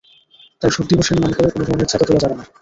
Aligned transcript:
তাই 0.61 0.71
শোক 0.71 0.85
দিবসের 0.89 1.17
নাম 1.17 1.31
করে 1.33 1.47
কোনো 1.53 1.63
ধরনের 1.67 1.89
চাঁদা 1.91 2.05
তোলা 2.07 2.21
যাবে 2.23 2.35
না। 2.39 2.43